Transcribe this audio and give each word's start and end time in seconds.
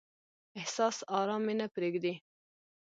احساس 0.59 0.97
ارام 1.19 1.41
مې 1.47 1.53
نه 1.59 1.67
پریږدي. 1.75 2.13